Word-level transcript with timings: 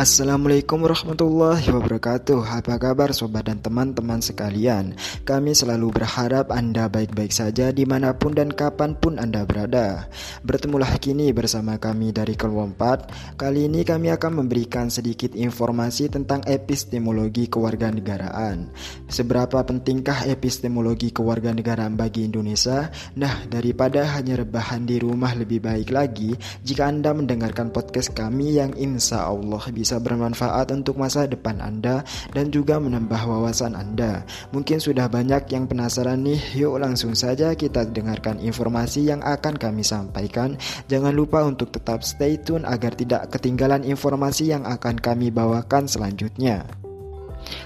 Assalamualaikum 0.00 0.88
warahmatullahi 0.88 1.68
wabarakatuh. 1.76 2.40
Apa 2.40 2.80
kabar 2.80 3.12
sobat 3.12 3.52
dan 3.52 3.60
teman-teman 3.60 4.24
sekalian? 4.24 4.96
Kami 5.28 5.52
selalu 5.52 5.92
berharap 5.92 6.48
Anda 6.48 6.88
baik-baik 6.88 7.28
saja 7.28 7.68
di 7.68 7.84
mana 7.84 8.16
pun 8.16 8.32
dan 8.32 8.48
kapan 8.48 8.96
pun 8.96 9.20
Anda 9.20 9.44
berada. 9.44 10.08
Bertemulah 10.40 10.88
kini 10.96 11.36
bersama 11.36 11.76
kami 11.76 12.16
dari 12.16 12.32
Kelompat 12.32 13.12
Kali 13.36 13.68
ini 13.68 13.84
kami 13.84 14.08
akan 14.08 14.40
memberikan 14.40 14.88
sedikit 14.88 15.36
informasi 15.36 16.08
tentang 16.08 16.48
epistemologi 16.48 17.52
kewarganegaraan. 17.52 18.72
Seberapa 19.04 19.60
pentingkah 19.68 20.24
epistemologi 20.24 21.12
kewarganegaraan 21.12 22.00
bagi 22.00 22.24
Indonesia? 22.24 22.88
Nah 23.20 23.44
daripada 23.52 24.16
hanya 24.16 24.40
rebahan 24.40 24.88
di 24.88 24.96
rumah 24.96 25.36
lebih 25.36 25.60
baik 25.60 25.92
lagi 25.92 26.32
Jika 26.64 26.88
Anda 26.88 27.12
mendengarkan 27.12 27.68
podcast 27.68 28.16
kami 28.16 28.56
yang 28.56 28.72
insya 28.80 29.28
Allah 29.28 29.60
bisa 29.68 29.89
bisa 29.90 29.98
bermanfaat 29.98 30.70
untuk 30.70 31.02
masa 31.02 31.26
depan 31.26 31.58
Anda 31.58 32.06
dan 32.30 32.54
juga 32.54 32.78
menambah 32.78 33.26
wawasan 33.26 33.74
Anda. 33.74 34.22
Mungkin 34.54 34.78
sudah 34.78 35.10
banyak 35.10 35.50
yang 35.50 35.66
penasaran 35.66 36.22
nih, 36.22 36.38
yuk 36.54 36.78
langsung 36.78 37.18
saja 37.18 37.58
kita 37.58 37.90
dengarkan 37.90 38.38
informasi 38.38 39.10
yang 39.10 39.18
akan 39.26 39.58
kami 39.58 39.82
sampaikan. 39.82 40.54
Jangan 40.86 41.10
lupa 41.10 41.42
untuk 41.42 41.74
tetap 41.74 42.06
stay 42.06 42.38
tune 42.38 42.62
agar 42.62 42.94
tidak 42.94 43.34
ketinggalan 43.34 43.82
informasi 43.82 44.54
yang 44.54 44.62
akan 44.62 44.94
kami 44.94 45.34
bawakan 45.34 45.90
selanjutnya. 45.90 46.62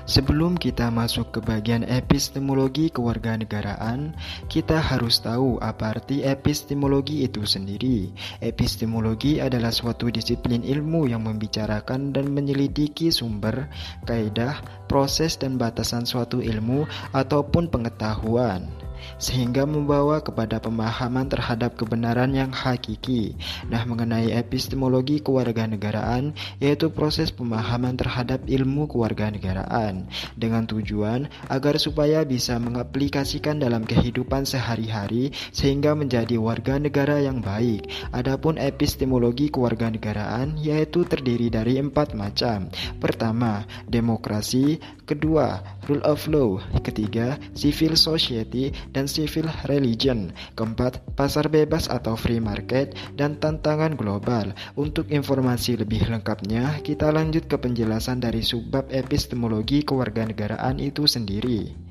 Sebelum 0.04 0.56
kita 0.60 0.92
masuk 0.92 1.32
ke 1.34 1.40
bagian 1.40 1.84
epistemologi 1.84 2.92
kewarganegaraan, 2.92 4.12
kita 4.48 4.80
harus 4.80 5.20
tahu 5.20 5.56
apa 5.60 5.96
arti 5.96 6.24
epistemologi 6.24 7.24
itu 7.24 7.44
sendiri. 7.44 8.12
Epistemologi 8.44 9.40
adalah 9.40 9.72
suatu 9.72 10.12
disiplin 10.12 10.60
ilmu 10.60 11.08
yang 11.08 11.24
membicarakan 11.24 12.12
dan 12.12 12.30
menyelidiki 12.30 13.08
sumber, 13.08 13.68
kaidah, 14.04 14.60
proses 14.86 15.36
dan 15.40 15.56
batasan 15.56 16.04
suatu 16.04 16.44
ilmu 16.44 16.84
ataupun 17.16 17.72
pengetahuan 17.72 18.68
sehingga 19.16 19.64
membawa 19.64 20.20
kepada 20.20 20.58
pemahaman 20.58 21.28
terhadap 21.28 21.76
kebenaran 21.78 22.32
yang 22.34 22.50
hakiki. 22.50 23.34
Nah, 23.68 23.82
mengenai 23.88 24.32
epistemologi 24.34 25.20
kewarganegaraan 25.22 26.34
yaitu 26.60 26.90
proses 26.90 27.30
pemahaman 27.30 27.96
terhadap 27.96 28.44
ilmu 28.46 28.86
kewarganegaraan 28.90 30.06
dengan 30.36 30.66
tujuan 30.68 31.28
agar 31.48 31.76
supaya 31.78 32.22
bisa 32.22 32.56
mengaplikasikan 32.60 33.60
dalam 33.60 33.84
kehidupan 33.84 34.44
sehari-hari 34.44 35.34
sehingga 35.50 35.92
menjadi 35.96 36.36
warga 36.36 36.76
negara 36.78 37.20
yang 37.20 37.40
baik. 37.40 37.88
Adapun 38.14 38.56
epistemologi 38.60 39.48
kewarganegaraan 39.50 40.58
yaitu 40.60 41.06
terdiri 41.06 41.48
dari 41.48 41.78
empat 41.78 42.16
macam. 42.16 42.68
Pertama, 42.98 43.66
demokrasi, 43.86 44.80
kedua, 45.04 45.60
rule 45.86 46.04
of 46.04 46.24
law, 46.28 46.58
ketiga, 46.80 47.36
civil 47.52 47.94
society, 47.94 48.72
dan 48.94 49.10
civil 49.10 49.50
religion. 49.66 50.30
Keempat, 50.54 51.02
pasar 51.18 51.50
bebas 51.50 51.90
atau 51.90 52.14
free 52.14 52.40
market 52.40 52.94
dan 53.18 53.36
tantangan 53.42 53.98
global. 53.98 54.54
Untuk 54.78 55.10
informasi 55.10 55.82
lebih 55.82 56.06
lengkapnya, 56.08 56.80
kita 56.80 57.10
lanjut 57.10 57.50
ke 57.50 57.58
penjelasan 57.58 58.22
dari 58.22 58.40
subbab 58.40 58.88
epistemologi 58.94 59.82
kewarganegaraan 59.82 60.78
itu 60.78 61.04
sendiri. 61.10 61.84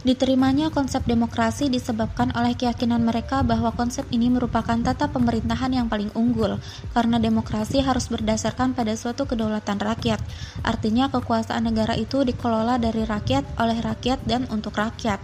Diterimanya 0.00 0.72
konsep 0.72 1.04
demokrasi 1.04 1.68
disebabkan 1.68 2.32
oleh 2.32 2.56
keyakinan 2.56 3.04
mereka 3.04 3.44
bahwa 3.44 3.68
konsep 3.76 4.08
ini 4.08 4.32
merupakan 4.32 4.80
tata 4.80 5.12
pemerintahan 5.12 5.76
yang 5.76 5.92
paling 5.92 6.08
unggul, 6.16 6.56
karena 6.96 7.20
demokrasi 7.20 7.84
harus 7.84 8.08
berdasarkan 8.08 8.72
pada 8.72 8.96
suatu 8.96 9.28
kedaulatan 9.28 9.76
rakyat. 9.76 10.24
Artinya, 10.64 11.12
kekuasaan 11.12 11.68
negara 11.68 12.00
itu 12.00 12.24
dikelola 12.24 12.80
dari 12.80 13.04
rakyat, 13.04 13.60
oleh 13.60 13.76
rakyat, 13.84 14.24
dan 14.24 14.48
untuk 14.48 14.80
rakyat. 14.80 15.20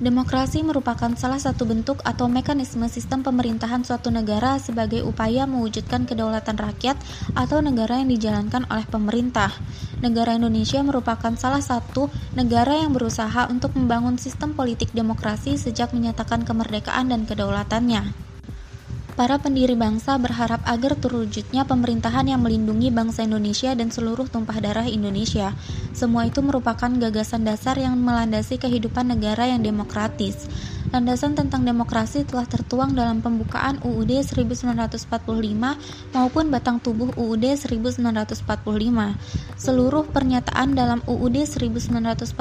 Demokrasi 0.00 0.64
merupakan 0.64 1.12
salah 1.12 1.36
satu 1.36 1.68
bentuk 1.68 2.00
atau 2.08 2.24
mekanisme 2.24 2.88
sistem 2.88 3.20
pemerintahan 3.20 3.84
suatu 3.84 4.08
negara 4.08 4.56
sebagai 4.56 5.04
upaya 5.04 5.44
mewujudkan 5.44 6.08
kedaulatan 6.08 6.56
rakyat 6.56 6.96
atau 7.36 7.60
negara 7.60 8.00
yang 8.00 8.08
dijalankan 8.08 8.64
oleh 8.72 8.88
pemerintah. 8.88 9.52
Negara 10.00 10.40
Indonesia 10.40 10.80
merupakan 10.80 11.36
salah 11.36 11.60
satu 11.60 12.08
negara 12.32 12.80
yang 12.80 12.96
berusaha 12.96 13.52
untuk 13.52 13.76
membangun 13.76 14.16
sistem 14.16 14.56
politik 14.56 14.88
demokrasi 14.96 15.60
sejak 15.60 15.92
menyatakan 15.92 16.48
kemerdekaan 16.48 17.12
dan 17.12 17.28
kedaulatannya. 17.28 18.29
Para 19.20 19.36
pendiri 19.36 19.76
bangsa 19.76 20.16
berharap 20.16 20.64
agar 20.64 20.96
terwujudnya 20.96 21.68
pemerintahan 21.68 22.24
yang 22.24 22.40
melindungi 22.40 22.88
bangsa 22.88 23.28
Indonesia 23.28 23.76
dan 23.76 23.92
seluruh 23.92 24.24
tumpah 24.24 24.56
darah 24.64 24.88
Indonesia. 24.88 25.52
Semua 25.92 26.24
itu 26.24 26.40
merupakan 26.40 26.88
gagasan 26.88 27.44
dasar 27.44 27.76
yang 27.76 28.00
melandasi 28.00 28.56
kehidupan 28.56 29.12
negara 29.12 29.44
yang 29.44 29.60
demokratis. 29.60 30.48
Landasan 30.90 31.38
tentang 31.38 31.62
demokrasi 31.62 32.26
telah 32.26 32.50
tertuang 32.50 32.98
dalam 32.98 33.22
pembukaan 33.22 33.78
UUD 33.86 34.10
1945 34.26 35.06
maupun 36.10 36.44
batang 36.50 36.82
tubuh 36.82 37.14
UUD 37.14 37.46
1945. 37.46 38.42
Seluruh 39.54 40.04
pernyataan 40.10 40.74
dalam 40.74 40.98
UUD 41.06 41.46
1945 41.46 42.34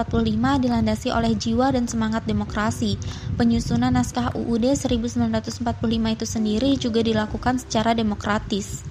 dilandasi 0.65 1.13
oleh 1.13 1.37
jiwa 1.37 1.69
dan 1.69 1.85
semangat 1.85 2.25
demokrasi. 2.25 2.97
Penyusunan 3.37 3.93
naskah 3.93 4.33
UUD 4.33 4.73
1945 4.73 5.61
itu 6.17 6.25
sendiri 6.25 6.69
juga 6.81 7.05
dilakukan 7.05 7.61
secara 7.61 7.93
demokratis. 7.93 8.81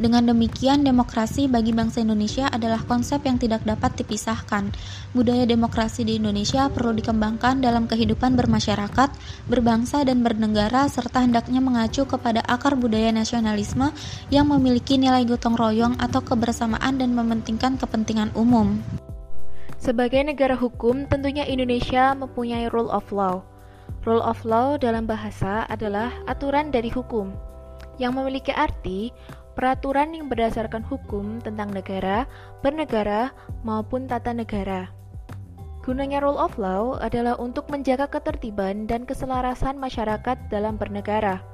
Dengan 0.00 0.32
demikian, 0.32 0.80
demokrasi 0.80 1.44
bagi 1.44 1.76
bangsa 1.76 2.00
Indonesia 2.00 2.48
adalah 2.48 2.80
konsep 2.88 3.20
yang 3.20 3.36
tidak 3.36 3.68
dapat 3.68 4.00
dipisahkan. 4.00 4.72
Budaya 5.12 5.44
demokrasi 5.44 6.08
di 6.08 6.16
Indonesia 6.16 6.72
perlu 6.72 6.96
dikembangkan 6.96 7.60
dalam 7.60 7.84
kehidupan 7.84 8.32
bermasyarakat, 8.32 9.12
berbangsa, 9.44 10.00
dan 10.08 10.24
bernegara, 10.24 10.88
serta 10.88 11.20
hendaknya 11.20 11.60
mengacu 11.60 12.08
kepada 12.08 12.40
akar 12.48 12.80
budaya 12.80 13.12
nasionalisme 13.12 13.92
yang 14.32 14.48
memiliki 14.48 14.96
nilai 14.96 15.28
gotong 15.28 15.52
royong 15.52 16.00
atau 16.00 16.24
kebersamaan 16.24 16.96
dan 16.96 17.12
mementingkan 17.12 17.76
kepentingan 17.76 18.32
umum. 18.32 18.80
Sebagai 19.76 20.24
negara 20.24 20.56
hukum, 20.56 21.12
tentunya 21.12 21.44
Indonesia 21.44 22.16
mempunyai 22.16 22.72
rule 22.72 22.88
of 22.88 23.04
law. 23.12 23.44
Rule 24.08 24.24
of 24.24 24.48
law 24.48 24.80
dalam 24.80 25.04
bahasa 25.04 25.68
adalah 25.68 26.08
aturan 26.24 26.72
dari 26.72 26.88
hukum 26.88 27.50
yang 28.00 28.16
memiliki 28.16 28.48
arti 28.48 29.12
peraturan 29.60 30.16
yang 30.16 30.32
berdasarkan 30.32 30.80
hukum 30.80 31.36
tentang 31.44 31.68
negara, 31.68 32.24
bernegara, 32.64 33.28
maupun 33.60 34.08
tata 34.08 34.32
negara. 34.32 34.88
Gunanya 35.84 36.24
rule 36.24 36.40
of 36.40 36.56
law 36.56 36.96
adalah 36.96 37.36
untuk 37.36 37.68
menjaga 37.68 38.08
ketertiban 38.08 38.88
dan 38.88 39.04
keselarasan 39.04 39.76
masyarakat 39.76 40.48
dalam 40.48 40.80
bernegara. 40.80 41.44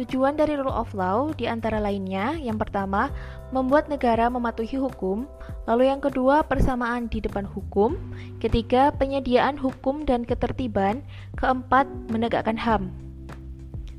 Tujuan 0.00 0.40
dari 0.40 0.56
rule 0.56 0.72
of 0.72 0.88
law 0.96 1.28
di 1.36 1.44
antara 1.44 1.76
lainnya, 1.76 2.40
yang 2.40 2.56
pertama, 2.56 3.12
membuat 3.52 3.92
negara 3.92 4.32
mematuhi 4.32 4.80
hukum, 4.80 5.28
lalu 5.68 5.92
yang 5.92 6.00
kedua, 6.00 6.40
persamaan 6.40 7.04
di 7.12 7.20
depan 7.20 7.44
hukum, 7.44 8.00
ketiga, 8.40 8.96
penyediaan 8.96 9.60
hukum 9.60 10.08
dan 10.08 10.24
ketertiban, 10.24 11.04
keempat, 11.36 11.84
menegakkan 12.08 12.56
HAM. 12.56 12.88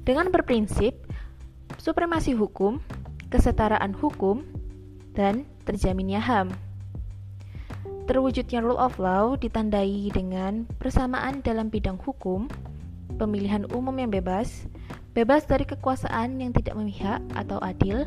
Dengan 0.10 0.34
berprinsip, 0.34 0.98
supremasi 1.78 2.34
hukum, 2.34 2.82
kesetaraan 3.32 3.96
hukum, 3.96 4.44
dan 5.16 5.48
terjaminnya 5.64 6.20
HAM. 6.20 6.52
Terwujudnya 8.06 8.60
rule 8.60 8.76
of 8.76 9.00
law 9.00 9.40
ditandai 9.40 10.12
dengan 10.12 10.68
persamaan 10.84 11.40
dalam 11.40 11.72
bidang 11.72 11.96
hukum, 11.96 12.52
pemilihan 13.16 13.64
umum 13.72 13.96
yang 13.96 14.12
bebas, 14.12 14.68
bebas 15.16 15.48
dari 15.48 15.64
kekuasaan 15.64 16.44
yang 16.44 16.52
tidak 16.52 16.76
memihak 16.76 17.24
atau 17.40 17.56
adil, 17.64 18.04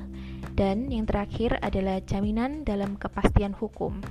dan 0.54 0.92
yang 0.92 1.08
terakhir 1.08 1.56
adalah 1.64 2.04
jaminan 2.04 2.62
dalam 2.68 3.00
kepastian 3.00 3.56
hukum. 3.56 4.04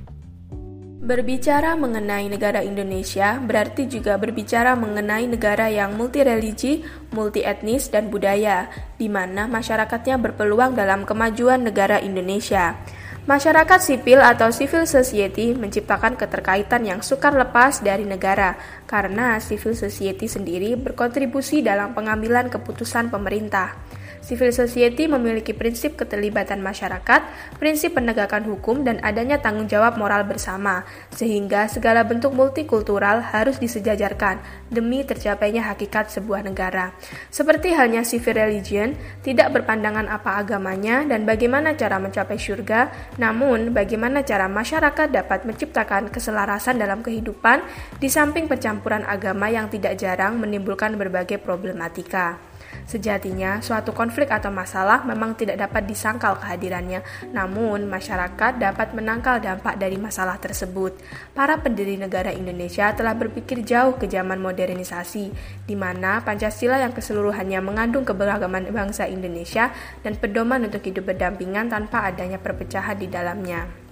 Berbicara 1.03 1.75
mengenai 1.75 2.31
negara 2.31 2.63
Indonesia 2.63 3.35
berarti 3.35 3.91
juga 3.91 4.15
berbicara 4.15 4.71
mengenai 4.79 5.27
negara 5.27 5.67
yang 5.67 6.00
multireligi, 6.00 6.79
multietnis, 7.11 7.91
dan 7.91 8.07
budaya, 8.07 8.71
di 8.95 9.11
mana 9.11 9.44
masyarakatnya 9.51 10.15
berpeluang 10.15 10.79
dalam 10.79 11.03
kemajuan 11.03 11.59
negara 11.59 12.00
Indonesia. 12.00 12.79
Masyarakat 13.27 13.83
sipil 13.83 14.23
atau 14.23 14.47
civil 14.55 14.88
society 14.88 15.51
menciptakan 15.51 16.15
keterkaitan 16.15 16.88
yang 16.88 17.03
sukar 17.03 17.35
lepas 17.35 17.83
dari 17.83 18.07
negara, 18.07 18.55
karena 18.88 19.44
civil 19.44 19.75
society 19.75 20.31
sendiri 20.31 20.79
berkontribusi 20.79 21.59
dalam 21.59 21.91
pengambilan 21.91 22.47
keputusan 22.47 23.11
pemerintah. 23.11 23.75
Civil 24.23 24.55
society 24.55 25.11
memiliki 25.11 25.51
prinsip 25.51 25.99
keterlibatan 25.99 26.63
masyarakat, 26.63 27.27
prinsip 27.59 27.99
penegakan 27.99 28.47
hukum, 28.47 28.87
dan 28.87 29.03
adanya 29.03 29.43
tanggung 29.43 29.67
jawab 29.67 29.99
moral 29.99 30.23
bersama, 30.23 30.87
sehingga 31.11 31.67
segala 31.67 32.07
bentuk 32.07 32.31
multikultural 32.31 33.19
harus 33.19 33.59
disejajarkan 33.59 34.39
demi 34.71 35.03
tercapainya 35.03 35.67
hakikat 35.67 36.07
sebuah 36.07 36.47
negara. 36.47 36.95
Seperti 37.27 37.75
halnya 37.75 38.07
civil 38.07 38.39
religion, 38.39 38.95
tidak 39.27 39.51
berpandangan 39.51 40.07
apa 40.07 40.39
agamanya 40.39 41.03
dan 41.03 41.27
bagaimana 41.27 41.75
cara 41.75 41.99
mencapai 41.99 42.39
surga, 42.39 42.95
namun 43.19 43.75
bagaimana 43.75 44.23
cara 44.23 44.47
masyarakat 44.47 45.11
dapat 45.11 45.43
menciptakan 45.43 46.07
keselarasan 46.07 46.79
dalam 46.79 47.03
kehidupan 47.03 47.59
di 47.99 48.07
samping 48.07 48.47
pencampuran 48.47 49.03
agama 49.03 49.51
yang 49.51 49.67
tidak 49.67 49.99
jarang 49.99 50.39
menimbulkan 50.39 50.95
berbagai 50.95 51.43
problematika. 51.43 52.52
Sejatinya, 52.83 53.63
suatu 53.63 53.95
konflik 53.95 54.29
atau 54.29 54.53
masalah 54.53 55.01
memang 55.07 55.33
tidak 55.33 55.57
dapat 55.59 55.87
disangkal 55.89 56.37
kehadirannya, 56.37 57.01
namun 57.31 57.87
masyarakat 57.87 58.59
dapat 58.59 58.93
menangkal 58.93 59.39
dampak 59.39 59.79
dari 59.79 59.95
masalah 59.95 60.37
tersebut. 60.37 60.97
Para 61.33 61.57
pendiri 61.61 61.95
negara 61.95 62.29
Indonesia 62.29 62.91
telah 62.93 63.15
berpikir 63.17 63.63
jauh 63.63 63.95
ke 63.97 64.05
zaman 64.05 64.37
modernisasi, 64.43 65.25
di 65.65 65.75
mana 65.77 66.21
Pancasila 66.21 66.77
yang 66.77 66.91
keseluruhannya 66.91 67.59
mengandung 67.63 68.03
keberagaman 68.03 68.69
bangsa 68.69 69.09
Indonesia 69.09 69.73
dan 70.03 70.19
pedoman 70.19 70.67
untuk 70.67 70.83
hidup 70.85 71.09
berdampingan 71.09 71.71
tanpa 71.71 72.09
adanya 72.09 72.37
perpecahan 72.37 72.99
di 72.99 73.07
dalamnya. 73.07 73.83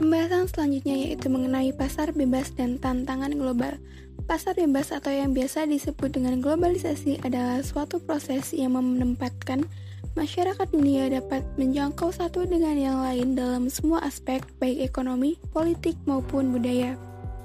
Pembahasan 0.00 0.48
selanjutnya 0.48 0.96
yaitu 0.96 1.28
mengenai 1.28 1.76
pasar 1.76 2.16
bebas 2.16 2.56
dan 2.56 2.80
tantangan 2.80 3.36
global. 3.36 3.76
Pasar 4.30 4.54
bebas 4.54 4.94
atau 4.94 5.10
yang 5.10 5.34
biasa 5.34 5.66
disebut 5.66 6.14
dengan 6.14 6.38
globalisasi 6.38 7.18
adalah 7.26 7.66
suatu 7.66 7.98
proses 7.98 8.54
yang 8.54 8.78
menempatkan 8.78 9.66
masyarakat 10.14 10.70
dunia 10.70 11.10
dapat 11.10 11.42
menjangkau 11.58 12.14
satu 12.14 12.46
dengan 12.46 12.78
yang 12.78 13.02
lain 13.02 13.34
dalam 13.34 13.66
semua 13.66 13.98
aspek 14.06 14.38
baik 14.62 14.86
ekonomi, 14.86 15.34
politik 15.50 15.98
maupun 16.06 16.54
budaya. 16.54 16.94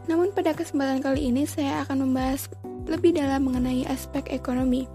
Namun 0.05 0.29
pada 0.29 0.53
kesempatan 0.53 1.01
kali 1.01 1.33
ini 1.33 1.49
saya 1.49 1.81
akan 1.89 2.05
membahas 2.05 2.53
lebih 2.85 3.17
dalam 3.17 3.49
mengenai 3.49 3.89
aspek 3.89 4.29
ekonomi. 4.29 4.85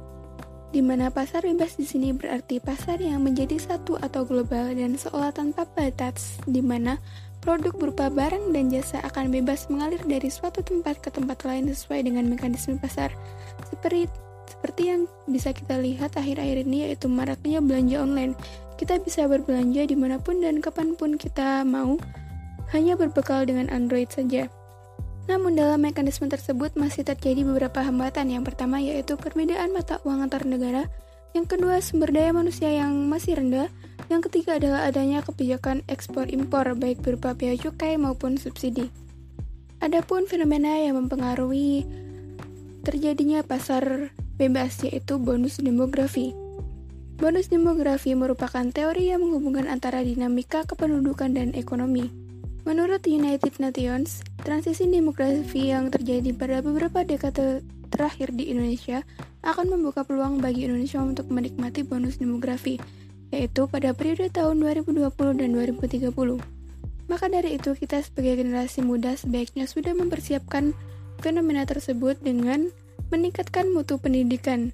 Di 0.70 0.86
mana 0.86 1.10
pasar 1.10 1.42
bebas 1.42 1.74
di 1.74 1.90
sini 1.90 2.14
berarti 2.14 2.62
pasar 2.62 3.02
yang 3.02 3.26
menjadi 3.26 3.58
satu 3.58 3.98
atau 3.98 4.22
global 4.22 4.70
dan 4.78 4.94
seolah 4.94 5.34
tanpa 5.34 5.66
batas, 5.66 6.38
di 6.46 6.62
mana 6.62 7.02
Produk 7.40 7.72
berupa 7.72 8.12
barang 8.12 8.52
dan 8.52 8.68
jasa 8.68 9.00
akan 9.00 9.32
bebas 9.32 9.72
mengalir 9.72 10.00
dari 10.04 10.28
suatu 10.28 10.60
tempat 10.60 11.00
ke 11.00 11.08
tempat 11.08 11.40
lain 11.48 11.72
sesuai 11.72 12.04
dengan 12.04 12.28
mekanisme 12.28 12.76
pasar. 12.76 13.08
Seperti 13.72 14.12
seperti 14.44 14.92
yang 14.92 15.08
bisa 15.24 15.56
kita 15.56 15.80
lihat 15.80 16.20
akhir-akhir 16.20 16.68
ini 16.68 16.84
yaitu 16.84 17.08
maraknya 17.08 17.64
belanja 17.64 18.04
online. 18.04 18.36
Kita 18.76 19.00
bisa 19.00 19.24
berbelanja 19.24 19.88
di 19.88 19.96
mana 19.96 20.20
pun 20.20 20.44
dan 20.44 20.60
kapan 20.60 20.92
pun 21.00 21.16
kita 21.16 21.64
mau, 21.64 21.96
hanya 22.76 22.92
berbekal 23.00 23.48
dengan 23.48 23.72
Android 23.72 24.12
saja. 24.12 24.52
Namun 25.24 25.56
dalam 25.56 25.80
mekanisme 25.80 26.28
tersebut 26.28 26.76
masih 26.76 27.08
terjadi 27.08 27.40
beberapa 27.46 27.80
hambatan. 27.80 28.28
Yang 28.28 28.52
pertama 28.52 28.84
yaitu 28.84 29.16
perbedaan 29.16 29.72
mata 29.72 29.96
uang 30.04 30.28
antar 30.28 30.44
negara, 30.44 30.92
yang 31.32 31.46
kedua 31.46 31.80
sumber 31.80 32.10
daya 32.10 32.34
manusia 32.36 32.68
yang 32.68 33.06
masih 33.08 33.38
rendah, 33.38 33.72
yang 34.10 34.26
ketiga 34.26 34.58
adalah 34.58 34.90
adanya 34.90 35.22
kebijakan 35.22 35.86
ekspor-impor 35.86 36.74
baik 36.74 36.98
berupa 36.98 37.30
biaya 37.38 37.54
cukai 37.54 37.94
maupun 37.94 38.34
subsidi. 38.34 38.90
Adapun 39.78 40.26
fenomena 40.26 40.82
yang 40.82 40.98
mempengaruhi 40.98 41.86
terjadinya 42.82 43.46
pasar 43.46 44.10
bebas 44.34 44.82
yaitu 44.82 45.22
bonus 45.22 45.62
demografi. 45.62 46.34
Bonus 47.22 47.46
demografi 47.46 48.18
merupakan 48.18 48.66
teori 48.74 49.14
yang 49.14 49.22
menghubungkan 49.22 49.70
antara 49.70 50.02
dinamika 50.02 50.66
kependudukan 50.66 51.30
dan 51.30 51.54
ekonomi. 51.54 52.10
Menurut 52.66 53.06
United 53.06 53.56
Nations, 53.62 54.26
transisi 54.42 54.90
demografi 54.90 55.70
yang 55.70 55.88
terjadi 55.88 56.34
pada 56.34 56.60
beberapa 56.60 57.06
dekade 57.06 57.62
terakhir 57.94 58.34
di 58.34 58.50
Indonesia 58.50 59.06
akan 59.46 59.78
membuka 59.78 60.02
peluang 60.02 60.42
bagi 60.42 60.66
Indonesia 60.66 61.00
untuk 61.00 61.30
menikmati 61.30 61.86
bonus 61.86 62.20
demografi 62.20 62.99
yaitu 63.30 63.66
pada 63.70 63.94
periode 63.94 64.30
tahun 64.30 64.62
2020 64.62 65.10
dan 65.38 65.48
2030. 65.54 66.10
Maka 67.10 67.26
dari 67.26 67.58
itu, 67.58 67.74
kita 67.74 67.98
sebagai 68.06 68.38
generasi 68.38 68.86
muda 68.86 69.18
sebaiknya 69.18 69.66
sudah 69.66 69.94
mempersiapkan 69.98 70.74
fenomena 71.18 71.66
tersebut 71.66 72.18
dengan 72.22 72.70
meningkatkan 73.10 73.66
mutu 73.74 73.98
pendidikan, 73.98 74.70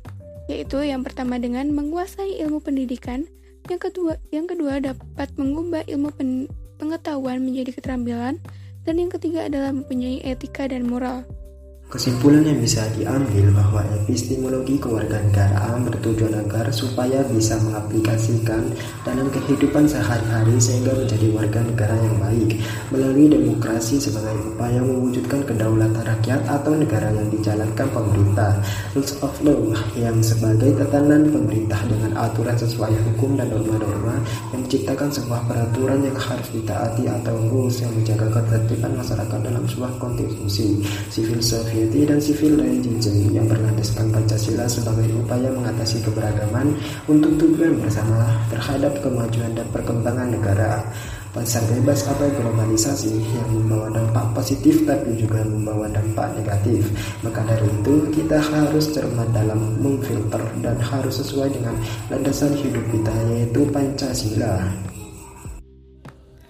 yaitu 0.48 0.84
yang 0.84 1.00
pertama 1.00 1.40
dengan 1.40 1.72
menguasai 1.72 2.36
ilmu 2.44 2.60
pendidikan, 2.60 3.24
yang 3.66 3.80
kedua, 3.80 4.20
yang 4.30 4.46
kedua 4.46 4.78
dapat 4.78 5.28
mengubah 5.34 5.82
ilmu 5.88 6.12
pen, 6.14 6.46
pengetahuan 6.76 7.40
menjadi 7.42 7.72
keterampilan, 7.74 8.38
dan 8.86 8.94
yang 9.00 9.10
ketiga 9.10 9.50
adalah 9.50 9.74
mempunyai 9.74 10.22
etika 10.22 10.70
dan 10.70 10.86
moral. 10.86 11.26
Kesimpulan 11.86 12.42
yang 12.42 12.58
bisa 12.58 12.82
diambil 12.98 13.54
bahwa 13.54 13.78
epistemologi 14.02 14.74
kewarganegaraan 14.74 15.86
bertujuan 15.86 16.34
agar 16.34 16.66
supaya 16.74 17.22
bisa 17.30 17.62
mengaplikasikan 17.62 18.74
dalam 19.06 19.30
kehidupan 19.30 19.86
sehari-hari 19.86 20.58
sehingga 20.58 20.90
menjadi 20.98 21.30
warga 21.30 21.62
negara 21.62 21.94
yang 21.94 22.18
baik 22.18 22.58
melalui 22.90 23.30
demokrasi 23.30 24.02
sebagai 24.02 24.34
upaya 24.50 24.82
mewujudkan 24.82 25.46
kedaulatan 25.46 26.02
rakyat 26.02 26.42
atau 26.50 26.74
negara 26.74 27.06
yang 27.14 27.30
dijalankan 27.30 27.86
pemerintah. 27.94 28.58
Rules 28.90 29.14
of 29.22 29.38
law 29.46 29.62
yang 29.94 30.18
sebagai 30.26 30.74
tatanan 30.82 31.30
pemerintah 31.30 31.86
dengan 31.86 32.18
aturan 32.18 32.58
sesuai 32.58 32.98
hukum 32.98 33.38
dan 33.38 33.46
norma-norma 33.54 34.18
yang 34.50 34.66
menciptakan 34.66 35.06
sebuah 35.14 35.38
peraturan 35.46 36.02
yang 36.02 36.18
harus 36.18 36.50
ditaati 36.50 37.06
atau 37.06 37.38
rules 37.46 37.78
yang 37.78 37.94
menjaga 37.94 38.26
ketertiban 38.42 38.90
masyarakat 38.98 39.38
dalam 39.38 39.62
sebuah 39.70 39.92
konstitusi. 40.02 40.82
Civil 41.14 41.38
service 41.38 41.75
Society 41.76 42.08
dan 42.08 42.16
Civil 42.16 42.56
Religion 42.56 43.36
yang 43.36 43.44
berlandaskan 43.52 44.08
Pancasila 44.08 44.64
sebagai 44.64 45.12
upaya 45.12 45.52
mengatasi 45.52 46.00
keberagaman 46.08 46.72
untuk 47.04 47.36
tujuan 47.36 47.76
bersama 47.76 48.32
terhadap 48.48 48.96
kemajuan 49.04 49.52
dan 49.52 49.68
perkembangan 49.68 50.32
negara. 50.32 50.80
Pasar 51.36 51.60
bebas 51.68 52.00
atau 52.08 52.32
globalisasi 52.32 53.12
yang 53.20 53.60
membawa 53.60 53.92
dampak 53.92 54.24
positif 54.40 54.88
tapi 54.88 55.20
juga 55.20 55.44
membawa 55.44 55.84
dampak 55.92 56.32
negatif. 56.40 56.88
Maka 57.20 57.44
dari 57.44 57.68
itu 57.68 58.08
kita 58.08 58.40
harus 58.40 58.88
cermat 58.96 59.28
dalam 59.36 59.76
memfilter 59.76 60.40
dan 60.64 60.80
harus 60.80 61.20
sesuai 61.20 61.60
dengan 61.60 61.76
landasan 62.08 62.56
hidup 62.56 62.88
kita 62.88 63.12
yaitu 63.36 63.68
Pancasila. 63.68 64.64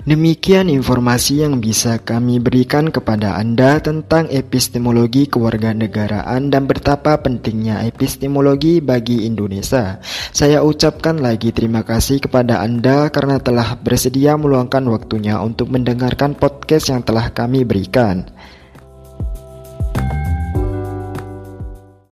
Demikian 0.06 0.70
informasi 0.70 1.42
yang 1.42 1.58
bisa 1.58 1.98
kami 1.98 2.38
berikan 2.38 2.94
kepada 2.94 3.34
Anda 3.42 3.82
tentang 3.82 4.30
epistemologi 4.30 5.26
kewarganegaraan 5.26 6.46
dan 6.46 6.70
betapa 6.70 7.18
pentingnya 7.18 7.82
epistemologi 7.90 8.78
bagi 8.78 9.26
Indonesia. 9.26 9.98
Saya 10.30 10.62
ucapkan 10.62 11.18
lagi 11.18 11.50
terima 11.50 11.82
kasih 11.82 12.22
kepada 12.22 12.62
Anda 12.62 13.10
karena 13.10 13.42
telah 13.42 13.74
bersedia 13.82 14.38
meluangkan 14.38 14.86
waktunya 14.94 15.42
untuk 15.42 15.74
mendengarkan 15.74 16.38
podcast 16.38 16.86
yang 16.86 17.02
telah 17.02 17.34
kami 17.34 17.66
berikan. 17.66 18.30